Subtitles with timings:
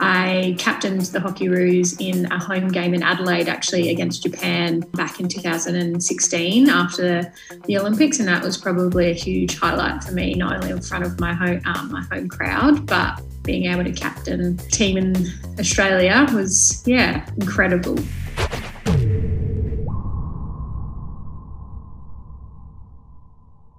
[0.00, 5.28] I captained the Hockeyroos in a home game in Adelaide, actually against Japan back in
[5.28, 7.32] 2016 after
[7.66, 11.04] the Olympics, and that was probably a huge highlight for me, not only in front
[11.04, 15.26] of my home um, my home crowd, but being able to captain team in
[15.58, 17.96] Australia was yeah incredible.